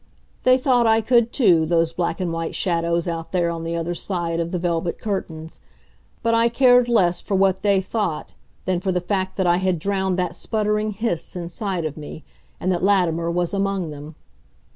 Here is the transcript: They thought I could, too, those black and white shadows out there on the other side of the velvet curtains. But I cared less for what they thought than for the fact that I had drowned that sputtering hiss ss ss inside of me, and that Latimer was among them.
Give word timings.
They 0.45 0.57
thought 0.57 0.87
I 0.87 0.99
could, 1.01 1.31
too, 1.31 1.63
those 1.67 1.93
black 1.93 2.19
and 2.19 2.33
white 2.33 2.55
shadows 2.55 3.07
out 3.07 3.31
there 3.31 3.51
on 3.51 3.63
the 3.63 3.75
other 3.75 3.93
side 3.93 4.39
of 4.39 4.51
the 4.51 4.57
velvet 4.57 4.97
curtains. 4.97 5.59
But 6.23 6.33
I 6.33 6.49
cared 6.49 6.87
less 6.89 7.21
for 7.21 7.35
what 7.35 7.61
they 7.61 7.81
thought 7.81 8.33
than 8.65 8.79
for 8.79 8.91
the 8.91 8.99
fact 8.99 9.37
that 9.37 9.45
I 9.45 9.57
had 9.57 9.77
drowned 9.77 10.17
that 10.17 10.33
sputtering 10.35 10.93
hiss 10.93 11.21
ss 11.21 11.29
ss 11.29 11.35
inside 11.35 11.85
of 11.85 11.97
me, 11.97 12.23
and 12.59 12.71
that 12.71 12.81
Latimer 12.81 13.29
was 13.29 13.53
among 13.53 13.91
them. 13.91 14.15